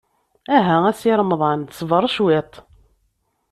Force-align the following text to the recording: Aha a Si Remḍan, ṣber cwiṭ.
Aha 0.57 0.77
a 0.89 0.91
Si 0.99 1.11
Remḍan, 1.19 1.61
ṣber 1.79 2.03
cwiṭ. 2.13 2.51